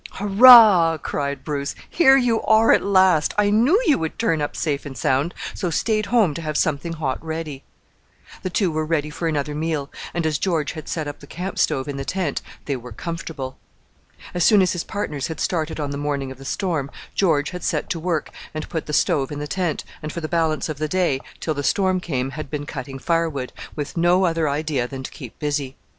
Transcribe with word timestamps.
"Hurrah!" 0.13 0.97
cried 0.97 1.43
Bruce, 1.43 1.75
"here 1.87 2.17
you 2.17 2.41
are 2.45 2.71
at 2.71 2.83
last; 2.83 3.35
I 3.37 3.51
knew 3.51 3.79
you 3.85 3.99
would 3.99 4.17
turn 4.17 4.41
up 4.41 4.55
safe 4.55 4.83
and 4.83 4.97
sound, 4.97 5.35
so 5.53 5.69
stayed 5.69 6.07
home 6.07 6.33
to 6.33 6.41
have 6.41 6.57
something 6.57 6.93
hot 6.93 7.23
ready." 7.23 7.63
The 8.41 8.49
two 8.49 8.71
were 8.71 8.83
ready 8.83 9.11
for 9.11 9.27
another 9.27 9.53
meal; 9.53 9.91
and 10.11 10.25
as 10.25 10.39
George 10.39 10.71
had 10.71 10.89
set 10.89 11.07
up 11.07 11.19
the 11.19 11.27
camp 11.27 11.59
stove 11.59 11.87
in 11.87 11.97
the 11.97 12.03
tent 12.03 12.41
they 12.65 12.75
were 12.75 12.91
comfortable. 12.91 13.59
As 14.33 14.43
soon 14.43 14.63
as 14.63 14.71
his 14.73 14.83
partners 14.83 15.27
had 15.27 15.39
started 15.39 15.79
on 15.79 15.91
the 15.91 15.97
morning 15.99 16.31
of 16.31 16.39
the 16.39 16.45
storm, 16.45 16.89
George 17.13 17.51
had 17.51 17.63
set 17.63 17.87
to 17.91 17.99
work 17.99 18.31
and 18.55 18.67
put 18.69 18.85
up 18.85 18.87
the 18.87 18.93
stove 18.93 19.31
in 19.31 19.37
the 19.37 19.45
tent, 19.45 19.83
and 20.01 20.11
for 20.11 20.19
the 20.19 20.27
balance 20.27 20.67
of 20.67 20.79
the 20.79 20.87
day, 20.87 21.19
till 21.39 21.53
the 21.53 21.61
storm 21.61 21.99
came, 21.99 22.31
had 22.31 22.49
been 22.49 22.65
cutting 22.65 22.97
firewood 22.97 23.53
with 23.75 23.95
no 23.95 24.25
other 24.25 24.49
idea 24.49 24.87
than 24.87 25.03
to 25.03 25.11
keep 25.11 25.37
busy. 25.37 25.75